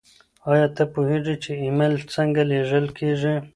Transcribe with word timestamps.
ایا 0.51 0.67
ته 0.75 0.83
پوهېږې 0.93 1.35
چې 1.43 1.51
ایمیل 1.63 1.93
څنګه 2.13 2.41
لیږل 2.49 2.85
کیږي؟ 2.97 3.35